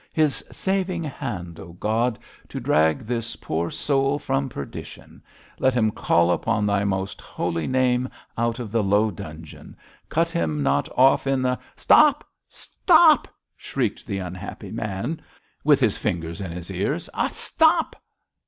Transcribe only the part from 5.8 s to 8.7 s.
call upon Thy most Holy Name out